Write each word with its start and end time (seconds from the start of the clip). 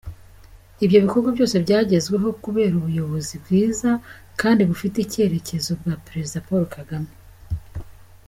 Ibyo 0.83 0.97
bikorwa 1.05 1.29
byose 1.35 1.55
byagezweho 1.65 2.27
kubera 2.43 2.73
ubuyobozi 2.79 3.33
bwiza 3.43 3.89
kandi 4.41 4.61
bufite 4.69 4.97
icyerekezo 5.01 5.71
bwa 5.79 5.93
Pereziza 6.05 6.43
Paul 6.47 6.63
Kagame. 6.75 7.11